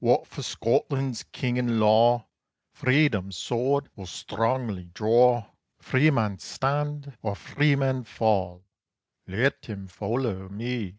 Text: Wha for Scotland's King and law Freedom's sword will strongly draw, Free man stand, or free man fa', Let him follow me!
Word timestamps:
Wha 0.00 0.24
for 0.24 0.42
Scotland's 0.42 1.22
King 1.22 1.56
and 1.56 1.78
law 1.78 2.26
Freedom's 2.72 3.36
sword 3.36 3.88
will 3.94 4.04
strongly 4.06 4.86
draw, 4.94 5.46
Free 5.78 6.10
man 6.10 6.40
stand, 6.40 7.16
or 7.22 7.36
free 7.36 7.76
man 7.76 8.02
fa', 8.02 8.58
Let 9.28 9.66
him 9.66 9.86
follow 9.86 10.48
me! 10.48 10.98